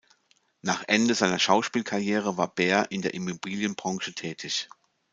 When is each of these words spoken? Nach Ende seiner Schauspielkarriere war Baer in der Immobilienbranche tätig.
Nach 0.63 0.83
Ende 0.87 1.13
seiner 1.13 1.37
Schauspielkarriere 1.37 2.35
war 2.35 2.55
Baer 2.55 2.87
in 2.89 3.03
der 3.03 3.13
Immobilienbranche 3.13 4.15
tätig. 4.15 4.67